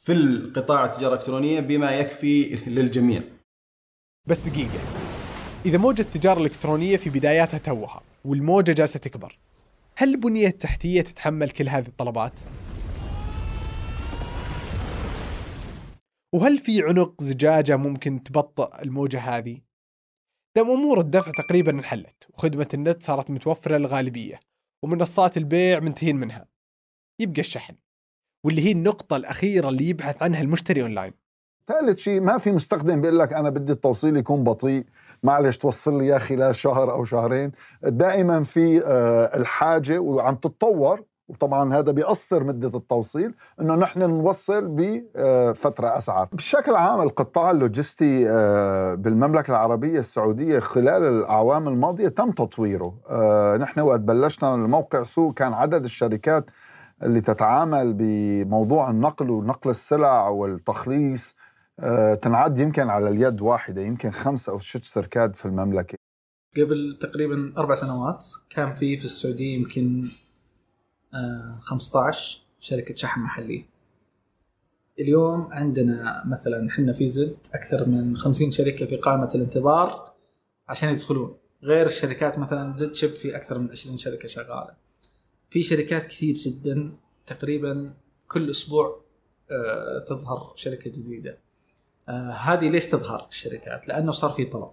في 0.10 0.16
القطاع 0.16 0.86
التجارة 0.86 1.14
الإلكترونية 1.14 1.60
بما 1.60 1.92
يكفي 1.92 2.56
للجميع. 2.76 3.22
بس 4.28 4.48
دقيقة 4.48 4.80
إذا 5.66 5.78
موجة 5.78 6.02
التجارة 6.02 6.40
الإلكترونية 6.40 6.98
في 6.98 7.10
بداياتها 7.10 7.58
توها 7.58 8.02
والموجة 8.26 8.72
جالسة 8.72 9.00
تكبر 9.00 9.40
هل 9.98 10.10
البنيه 10.10 10.48
التحتيه 10.48 11.02
تتحمل 11.02 11.50
كل 11.50 11.70
هذه 11.70 11.88
الطلبات؟ 11.88 12.34
وهل 16.34 16.60
في 16.60 16.84
عنق 16.84 17.24
زجاجة 17.24 17.78
ممكن 17.78 18.24
تبطئ 18.24 18.82
الموجة 18.82 19.20
هذه؟ 19.20 19.62
دام 20.56 20.72
أمور 20.72 21.00
الدفع 21.00 21.32
تقريبا 21.32 21.72
انحلت 21.72 22.28
وخدمة 22.30 22.68
النت 22.74 23.04
صارت 23.04 23.30
متوفرة 23.30 23.78
للغالبية 23.78 24.40
ومنصات 24.84 25.38
البيع 25.38 25.80
منتهين 25.80 26.16
منها 26.16 26.48
يبقى 27.20 27.42
الشحن 27.42 27.76
واللي 28.44 28.66
هي 28.66 28.72
النقطة 28.72 29.16
الأخيرة 29.16 29.70
اللي 29.70 29.90
يبحث 29.90 30.24
عنها 30.24 30.42
المشتري 30.42 30.82
أونلاين 30.82 31.14
ثالث 31.68 32.00
شيء 32.00 32.22
ما 32.22 32.38
في 32.38 32.52
مستخدم 32.52 33.02
بيقول 33.02 33.20
لك 33.20 33.34
أنا 33.34 33.50
بدي 33.50 33.72
التوصيل 33.72 34.18
يكون 34.18 34.44
بطيء 34.44 34.86
معلش 35.24 35.58
توصل 35.58 35.98
لي 35.98 36.04
اياه 36.04 36.18
خلال 36.18 36.56
شهر 36.56 36.92
أو 36.92 37.06
شهرين 37.06 37.52
دائما 37.84 38.44
في 38.44 38.84
آه، 38.86 39.38
الحاجة 39.38 40.00
وعم 40.00 40.36
تتطور 40.36 41.04
وطبعا 41.30 41.74
هذا 41.74 41.92
بيقصر 41.92 42.44
مدة 42.44 42.78
التوصيل 42.78 43.34
إنه 43.62 43.76
نحن 43.76 44.00
نوصل 44.00 44.68
بفترة 44.68 45.98
اسعر. 45.98 46.28
بشكل 46.32 46.76
عام 46.76 47.02
القطاع 47.02 47.52
اللوجستي 47.52 48.30
آه، 48.30 48.96
بالمملكة 48.96 49.52
العربية 49.52 50.00
السعودية 50.00 50.60
خلال 50.60 51.04
الأعوام 51.04 51.68
الماضية 51.68 52.08
تم 52.08 52.32
تطويره. 52.32 52.94
آه، 53.10 53.58
نحن 53.58 53.80
وقت 53.80 54.00
بلشنا 54.00 54.56
الموقع 54.56 55.04
سوق 55.04 55.34
كان 55.34 55.54
عدد 55.54 55.84
الشركات 55.84 56.46
اللي 57.04 57.22
تتعامل 57.22 57.94
بموضوع 57.94 58.92
النقل 58.92 59.30
ونقل 59.30 59.70
السلع 59.70 60.28
والتخليص 60.28 61.36
آه، 61.80 62.16
تنعد 62.16 62.60
يمكن 62.60 62.90
على 62.90 63.10
اليد 63.10 63.42
واحدة 63.42 63.82
يمكن 63.82 64.12
خمس 64.12 64.50
أو 64.50 64.60
ست 64.60 64.84
شركات 64.84 65.36
في 65.36 65.46
المملكة. 65.46 65.98
قبل 66.58 66.98
تقريبا 67.02 67.54
أربع 67.58 67.76
سنوات 67.76 68.26
كان 68.50 68.74
في 68.74 68.98
في 68.98 69.06
السعودية 69.06 69.56
يمكن 69.56 70.04
15 71.60 72.40
آه، 72.40 72.44
شركة 72.60 72.96
شحن 72.96 73.22
محلية. 73.22 73.66
اليوم 75.00 75.48
عندنا 75.52 76.24
مثلا 76.26 76.68
إحنا 76.70 76.94
في 76.94 77.08
زد 77.08 77.38
أكثر 77.54 77.90
من 77.90 78.18
50 78.18 78.52
شركة 78.52 78.86
في 78.86 78.96
قائمة 78.96 79.32
الانتظار 79.36 80.14
عشان 80.70 80.90
يدخلون. 80.90 81.38
غير 81.64 81.86
الشركات 81.86 82.40
مثلا 82.40 82.76
زد 82.76 82.96
شيب 82.96 83.10
في 83.10 83.36
أكثر 83.36 83.60
من 83.60 83.70
20 83.72 83.98
شركة 83.98 84.28
شغالة. 84.28 84.89
في 85.50 85.64
شركات 85.64 86.06
كثير 86.06 86.36
جدا 86.36 86.94
تقريبا 87.26 87.94
كل 88.28 88.50
أسبوع 88.50 89.02
آه، 89.52 90.00
تظهر 90.08 90.54
شركة 90.56 90.92
جديدة. 90.92 91.38
آه، 92.10 92.32
هذه 92.32 92.70
ليش 92.70 92.86
تظهر 92.86 93.28
الشركات؟ 93.30 93.88
لأنه 93.88 94.12
صار 94.12 94.30
في 94.30 94.46
طلب. 94.46 94.72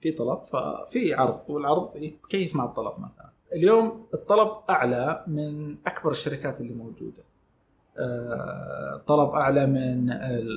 في 0.00 0.12
طلب 0.12 0.42
ففي 0.44 1.14
عرض 1.14 1.50
والعرض 1.50 1.96
يتكيف 1.96 2.56
مع 2.56 2.64
الطلب 2.64 2.94
مثلا. 2.98 3.30
اليوم 3.52 4.06
الطلب 4.14 4.48
أعلى 4.70 5.24
من 5.26 5.76
أكبر 5.86 6.10
الشركات 6.10 6.60
اللي 6.60 6.74
موجودة. 6.74 7.22
آه، 7.98 9.02
طلب 9.06 9.30
أعلى 9.30 9.66
من 9.66 10.10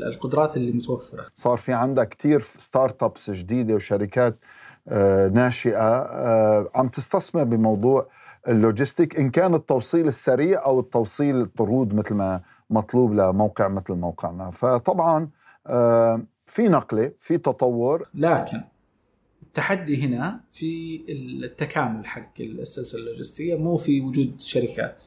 القدرات 0.08 0.58
اللي 0.58 0.72
متوفرة. 0.72 1.26
صار 1.36 1.58
في 1.58 1.74
عندك 1.74 2.10
كثير 2.10 2.42
ستارت 2.58 3.04
ابس 3.04 3.32
جديدة 3.32 3.74
وشركات 3.74 4.40
ناشئة. 5.32 6.08
عم 6.76 6.88
تستثمر 6.88 7.44
بموضوع 7.44 8.08
اللوجيستيك 8.48 9.20
إن 9.20 9.30
كان 9.30 9.56
التوصيل 9.56 10.08
السريع 10.08 10.66
أو 10.66 10.80
التوصيل 10.80 11.42
الطرود 11.42 11.94
مثل 11.94 12.14
ما 12.14 12.42
مطلوب 12.70 13.14
لموقع 13.14 13.68
مثل 13.68 13.94
موقعنا. 13.94 14.52
فطبعا 14.52 15.30
آه، 15.68 16.26
في 16.46 16.68
نقلة 16.68 17.12
في 17.20 17.38
تطور. 17.38 18.10
لكن 18.14 18.62
التحدي 19.44 20.06
هنا 20.06 20.42
في 20.52 21.02
التكامل 21.10 22.06
حق 22.06 22.34
السلسله 22.40 23.02
اللوجستية 23.02 23.56
مو 23.56 23.78
في 23.78 24.02
وجود 24.02 24.40
شركات. 24.40 25.04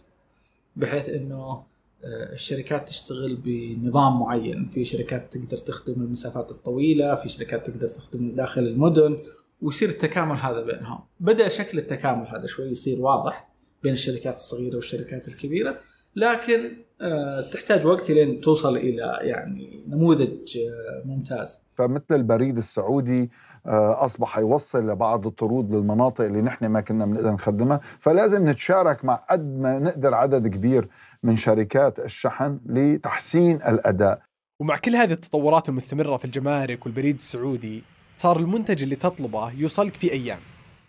بحيث 0.77 1.09
إنه 1.09 1.63
آه، 2.05 2.33
الشركات 2.33 2.89
تشتغل 2.89 3.37
بنظام 3.37 4.21
معين. 4.21 4.67
في 4.67 4.85
شركات 4.85 5.37
تقدر 5.37 5.57
تخدم 5.57 6.03
المسافات 6.03 6.51
الطويلة 6.51 7.15
في 7.15 7.29
شركات 7.29 7.67
تقدر 7.67 7.89
تخدم 7.89 8.35
داخل 8.35 8.63
المدن. 8.63 9.19
ويصير 9.63 9.89
التكامل 9.89 10.37
هذا 10.37 10.63
بينهم. 10.63 11.01
بدأ 11.21 11.49
شكل 11.49 11.79
التكامل 11.79 12.27
هذا 12.27 12.47
شوي 12.47 12.67
يصير 12.67 13.01
واضح 13.01 13.49
بين 13.83 13.93
الشركات 13.93 14.35
الصغيرة 14.35 14.77
والشركات 14.77 15.29
الكبيرة 15.29 15.79
لكن 16.17 16.77
آه، 17.01 17.41
تحتاج 17.41 17.87
وقت 17.87 18.11
لين 18.11 18.41
توصل 18.41 18.77
إلى 18.77 19.19
يعني 19.21 19.85
نموذج 19.89 20.59
آه، 20.59 21.07
ممتاز. 21.07 21.63
فمثل 21.73 22.05
البريد 22.11 22.57
السعودي 22.57 23.31
آه، 23.67 24.05
أصبح 24.05 24.39
يوصل 24.39 24.91
لبعض 24.91 25.27
الطرود 25.27 25.75
للمناطق 25.75 26.25
اللي 26.25 26.43
نحن 26.43 26.67
ما 26.67 26.81
كنا 26.81 27.07
بنقدر 27.07 27.33
نخدمها. 27.33 27.81
فلازم 28.01 28.49
نتشارك 28.49 29.05
مع 29.05 29.15
قد 29.15 29.59
ما 29.59 29.79
نقدر 29.79 30.15
عدد 30.15 30.49
كبير 30.49 30.89
من 31.23 31.37
شركات 31.37 31.99
الشحن 31.99 32.61
لتحسين 32.67 33.57
الأداء. 33.57 34.23
ومع 34.61 34.77
كل 34.77 34.97
هذه 34.97 35.13
التطورات 35.13 35.69
المستمرة 35.69 36.17
في 36.17 36.25
الجمارك 36.25 36.87
والبريد 36.87 37.17
السعودي 37.17 37.83
صار 38.19 38.39
المنتج 38.39 38.83
اللي 38.83 38.97
تطلبه 38.97 39.53
يوصلك 39.53 39.97
في 39.97 40.13
أيام. 40.13 40.41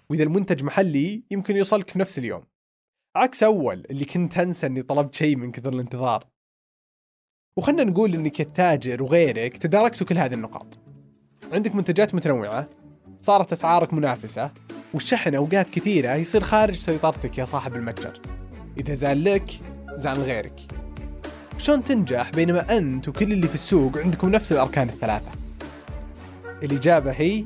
وإذا 0.09 0.23
المنتج 0.23 0.63
محلي 0.63 1.23
يمكن 1.31 1.55
يوصلك 1.57 1.89
في 1.89 1.99
نفس 1.99 2.19
اليوم. 2.19 2.43
عكس 3.15 3.43
أول 3.43 3.85
اللي 3.89 4.05
كنت 4.05 4.37
أنسى 4.37 4.67
أني 4.67 4.81
طلبت 4.81 5.15
شيء 5.15 5.35
من 5.35 5.51
كثر 5.51 5.73
الانتظار. 5.73 6.27
وخلنا 7.57 7.83
نقول 7.83 8.15
أنك 8.15 8.41
التاجر 8.41 9.03
وغيرك 9.03 9.57
تداركتوا 9.57 10.07
كل 10.07 10.17
هذه 10.17 10.33
النقاط. 10.33 10.79
عندك 11.53 11.75
منتجات 11.75 12.15
متنوعة 12.15 12.69
صارت 13.21 13.51
أسعارك 13.51 13.93
منافسة 13.93 14.51
والشحن 14.93 15.35
أوقات 15.35 15.69
كثيرة 15.69 16.13
يصير 16.13 16.41
خارج 16.41 16.79
سيطرتك 16.79 17.37
يا 17.37 17.45
صاحب 17.45 17.75
المتجر. 17.75 18.21
إذا 18.77 18.93
زال 18.93 19.23
لك 19.23 19.61
زال 19.89 20.17
غيرك. 20.17 20.59
شلون 21.57 21.83
تنجح 21.83 22.29
بينما 22.29 22.77
أنت 22.77 23.07
وكل 23.07 23.31
اللي 23.31 23.47
في 23.47 23.55
السوق 23.55 23.97
عندكم 23.97 24.29
نفس 24.29 24.51
الأركان 24.51 24.89
الثلاثة؟ 24.89 25.38
الإجابة 26.63 27.11
هي 27.11 27.45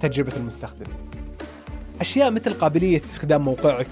تجربة 0.00 0.36
المستخدم. 0.36 0.86
أشياء 2.00 2.30
مثل 2.30 2.54
قابلية 2.54 3.00
استخدام 3.04 3.42
موقعك 3.42 3.86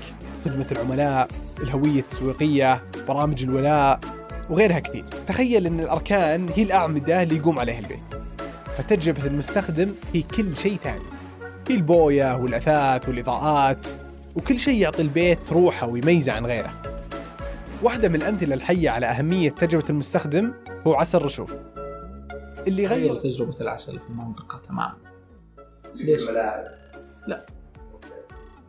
خدمة 0.44 0.66
العملاء 0.72 1.28
الهوية 1.62 2.00
التسويقية 2.00 2.82
برامج 3.08 3.42
الولاء 3.42 4.00
وغيرها 4.50 4.78
كثير. 4.78 5.04
تخيل 5.28 5.66
أن 5.66 5.80
الأركان 5.80 6.48
هي 6.56 6.62
الأعمدة 6.62 7.22
اللي 7.22 7.36
يقوم 7.36 7.58
عليها 7.58 7.78
البيت. 7.78 8.02
فتجربة 8.78 9.26
المستخدم 9.26 9.90
هي 10.14 10.22
كل 10.22 10.56
شيء 10.56 10.76
ثاني. 10.76 11.02
هي 11.68 11.74
البوية 11.74 12.36
والأثاث 12.36 13.08
والإضاءات 13.08 13.86
وكل 14.36 14.58
شيء 14.58 14.74
يعطي 14.74 15.02
البيت 15.02 15.52
روحه 15.52 15.86
ويميزه 15.86 16.32
عن 16.32 16.46
غيره. 16.46 16.72
واحدة 17.82 18.08
من 18.08 18.14
الأمثلة 18.14 18.54
الحية 18.54 18.90
على 18.90 19.06
أهمية 19.06 19.50
تجربة 19.50 19.84
المستخدم 19.90 20.52
هو 20.86 20.94
عسل 20.94 21.22
رشوف. 21.22 21.54
اللي 22.66 22.86
غير 22.86 23.16
تجربه 23.16 23.60
العسل 23.60 23.98
في 23.98 24.08
المنطقة 24.10 24.58
تماما 24.58 24.96
ليش؟ 25.94 26.22
لا. 27.26 27.46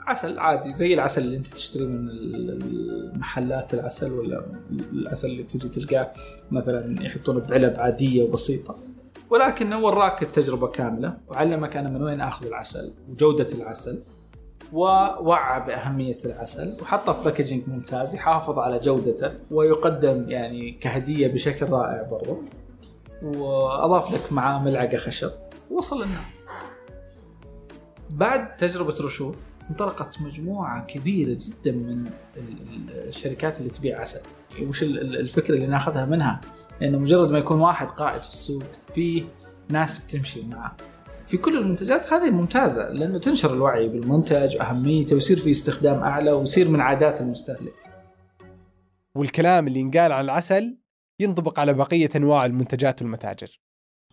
عسل 0.07 0.39
عادي 0.39 0.73
زي 0.73 0.93
العسل 0.93 1.21
اللي 1.21 1.37
انت 1.37 1.47
تشتريه 1.47 1.85
من 1.85 2.09
المحلات 2.09 3.73
العسل 3.73 4.11
ولا 4.11 4.45
العسل 4.91 5.27
اللي 5.27 5.43
تجي 5.43 5.69
تلقاه 5.69 6.11
مثلا 6.51 7.05
يحطونه 7.05 7.39
بعلب 7.39 7.73
عادية 7.79 8.23
وبسيطة. 8.23 8.75
ولكنه 9.29 9.79
وراك 9.79 10.23
التجربة 10.23 10.67
كاملة 10.67 11.17
وعلمك 11.27 11.77
أنا 11.77 11.89
من 11.89 12.03
وين 12.03 12.21
آخذ 12.21 12.45
العسل 12.45 12.93
وجودة 13.09 13.47
العسل 13.53 14.03
ووعى 14.73 15.65
بأهمية 15.67 16.17
العسل 16.25 16.73
وحطه 16.81 17.13
في 17.13 17.23
باكجينج 17.23 17.63
ممتاز 17.67 18.15
يحافظ 18.15 18.59
على 18.59 18.79
جودته 18.79 19.31
ويقدم 19.51 20.29
يعني 20.29 20.71
كهدية 20.71 21.27
بشكل 21.27 21.65
رائع 21.65 22.01
برضو. 22.01 22.37
وأضاف 23.23 24.13
لك 24.13 24.33
معاه 24.33 24.63
ملعقة 24.63 24.97
خشب. 24.97 25.31
وصل 25.71 25.95
للناس. 25.95 26.45
بعد 28.09 28.57
تجربة 28.57 28.95
رشوف 29.01 29.35
انطلقت 29.69 30.21
مجموعة 30.21 30.85
كبيرة 30.85 31.37
جدا 31.41 31.71
من 31.71 32.05
ال- 32.37 33.07
الشركات 33.07 33.59
اللي 33.59 33.69
تبيع 33.69 34.01
عسل. 34.01 34.21
وش 34.61 34.83
ال- 34.83 34.99
ال- 35.01 35.19
الفكرة 35.19 35.55
اللي 35.55 35.67
ناخذها 35.67 36.05
منها؟ 36.05 36.41
إنه 36.81 36.97
مجرد 36.97 37.31
ما 37.31 37.39
يكون 37.39 37.59
واحد 37.59 37.87
قائد 37.87 38.21
في 38.21 38.29
السوق 38.29 38.63
في 38.95 39.23
ناس 39.69 39.97
بتمشي 39.97 40.41
معه. 40.41 40.77
في 41.27 41.37
كل 41.37 41.57
المنتجات 41.57 42.13
هذه 42.13 42.29
ممتازة 42.29 42.89
لأنه 42.89 43.19
تنشر 43.19 43.53
الوعي 43.53 43.87
بالمنتج 43.87 44.55
واهميته 44.57 45.13
ويصير 45.13 45.39
في 45.39 45.51
استخدام 45.51 46.03
أعلى 46.03 46.31
ويصير 46.31 46.67
من 46.69 46.81
عادات 46.81 47.21
المستهلك. 47.21 47.73
والكلام 49.15 49.67
اللي 49.67 49.79
ينقال 49.79 50.11
عن 50.11 50.23
العسل 50.25 50.77
ينطبق 51.21 51.59
على 51.59 51.73
بقية 51.73 52.09
أنواع 52.15 52.45
المنتجات 52.45 53.01
والمتاجر 53.01 53.59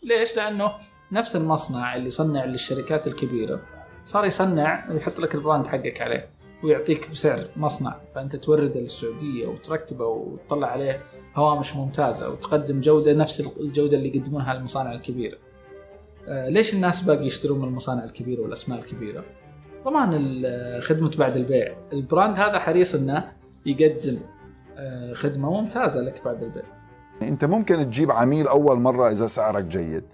ليش؟ 0.05 0.37
لأنه 0.37 0.73
نفس 1.13 1.37
المصنع 1.37 1.97
اللي 1.97 2.07
يصنع 2.07 2.45
للشركات 2.45 3.07
الكبيرة 3.07 3.61
صار 4.05 4.25
يصنع 4.25 4.91
ويحط 4.91 5.21
لك 5.21 5.35
البراند 5.35 5.67
حقك 5.67 6.01
عليه 6.01 6.27
ويعطيك 6.63 7.11
بسعر 7.11 7.45
مصنع 7.57 8.01
فأنت 8.15 8.37
تورده 8.37 8.81
للسعودية 8.81 9.47
وتركبه 9.47 10.07
وتطلع 10.07 10.67
عليه 10.69 11.03
هوامش 11.37 11.77
ممتازة 11.77 12.31
وتقدم 12.31 12.81
جودة 12.81 13.13
نفس 13.13 13.41
الجودة 13.41 13.97
اللي 13.97 14.17
يقدمونها 14.17 14.53
المصانع 14.53 14.93
الكبيرة. 14.93 15.39
آه، 16.29 16.49
ليش 16.49 16.75
الناس 16.75 17.01
باقي 17.01 17.27
يشترون 17.27 17.59
من 17.59 17.69
المصانع 17.69 18.05
الكبيرة 18.05 18.41
والأسماء 18.41 18.79
الكبيرة؟ 18.79 19.25
طبعا 19.85 20.11
خدمة 20.81 21.11
بعد 21.19 21.37
البيع، 21.37 21.77
ال 21.93 22.00
brand 22.00 22.39
هذا 22.39 22.59
حريص 22.59 22.95
إنه 22.95 23.33
يقدم 23.67 24.19
آه، 24.77 25.13
خدمة 25.13 25.51
ممتازة 25.51 26.01
لك 26.01 26.25
بعد 26.25 26.43
البيع. 26.43 26.78
انت 27.23 27.45
ممكن 27.45 27.77
تجيب 27.77 28.11
عميل 28.11 28.49
اول 28.49 28.81
مرة 28.81 29.11
اذا 29.11 29.27
سعرك 29.27 29.65
جيد. 29.65 30.05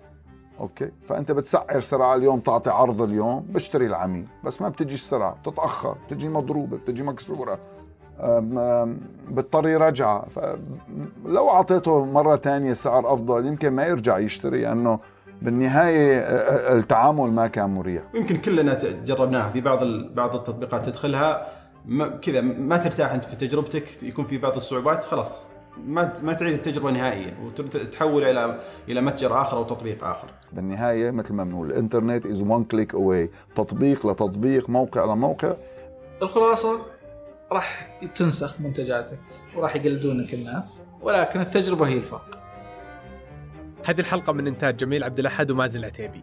أوكي؟ 0.61 0.91
فانت 1.09 1.33
بتسعر 1.33 1.81
سلعة 1.81 2.15
اليوم 2.15 2.41
تعطي 2.41 2.71
عرض 2.71 3.03
اليوم 3.03 3.47
بشتري 3.49 3.87
العميل. 3.87 4.27
بس 4.45 4.63
ما 4.63 4.69
بتجي 4.69 4.95
السلعة 4.95 5.35
بتتأخر 5.35 5.97
بتجي 6.07 6.29
مضروبة 6.29 6.77
بتجي 6.77 7.03
مكسورة 7.03 7.59
بتضطر 9.29 9.69
يرجعها 9.69 10.27
فلو 10.35 11.49
أعطيته 11.49 12.05
مرة 12.05 12.37
تانية 12.37 12.73
سعر 12.73 13.15
أفضل 13.15 13.47
يمكن 13.47 13.71
ما 13.71 13.87
يرجع 13.87 14.19
يشتري 14.19 14.63
لأنه 14.63 14.99
بالنهاية 15.43 16.19
التعامل 16.79 17.33
ما 17.33 17.47
كان 17.47 17.71
مريح. 17.71 18.03
يمكن 18.15 18.37
كلنا 18.37 18.79
جربناها 19.05 19.51
في 19.51 19.61
بعض 19.61 19.85
بعض 20.15 20.35
التطبيقات 20.35 20.87
تدخلها. 20.87 21.47
كذا 22.23 22.41
ما 22.41 22.77
ترتاح 22.77 23.13
أنت 23.13 23.25
في 23.25 23.37
تجربتك 23.37 24.03
يكون 24.03 24.25
في 24.25 24.39
بعض 24.39 24.57
الصعوبات 24.57 25.05
خلاص. 25.05 25.47
ما 25.87 26.13
ما 26.23 26.33
تعيد 26.33 26.55
التجربة 26.55 26.91
نهائيا 26.91 27.35
وتحول 27.45 28.25
إلى 28.25 28.61
إلى 28.89 29.01
متجر 29.01 29.41
آخر 29.43 29.57
أو 29.57 29.65
تطبيق 29.65 30.05
آخر. 30.05 30.29
بالنهاية 30.53 31.11
مثل 31.11 31.35
ما 31.35 31.45
بنقول 31.45 31.71
الإنترنت 31.71 32.27
is 32.27 32.43
one 32.43 32.65
click 32.65 32.95
away 32.95 33.31
تطبيق 33.55 34.07
لتطبيق 34.07 34.71
موقع 34.71 35.05
لموقع. 35.05 35.55
الخلاصة 36.23 36.87
راح 37.53 37.99
تنسخ 38.15 38.61
منتجاتك 38.61 39.19
وراح 39.57 39.77
يقلدونك 39.77 40.35
الناس 40.35 40.83
ولكن 41.01 41.41
التجربة 41.41 41.89
هي 41.89 41.97
الفرق. 41.97 42.39
هذه 43.87 44.01
الحلقة 44.01 44.33
من 44.33 44.47
إنتاج 44.47 44.77
جميل 44.77 45.05
عبد 45.05 45.19
الأحد 45.19 45.51
ومازن 45.51 45.81
العتيبي. 45.81 46.23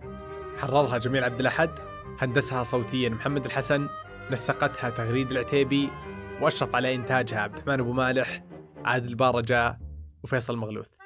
حررها 0.58 0.98
جميل 0.98 1.24
عبد 1.24 1.40
الأحد 1.40 1.70
هندسها 2.20 2.64
صوتيا 2.64 3.10
محمد 3.10 3.46
الحسن 3.46 3.88
نسقتها 4.32 4.90
تغريد 4.90 5.32
العتيبي 5.32 5.90
وأشرف 6.42 6.76
على 6.76 6.96
إنتاجها 6.96 7.40
عبد 7.40 7.58
الرحمن 7.58 7.80
أبو 7.80 7.94
مالح. 7.94 8.44
عادل 8.86 9.15
بارجة 9.15 9.80
وفيصل 10.24 10.58
مغلوث. 10.58 11.01